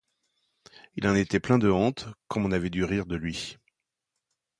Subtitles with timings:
[0.95, 3.59] Il en était plein de honte, comme on avait dû rire de lui!